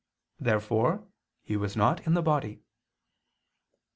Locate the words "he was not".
1.43-2.07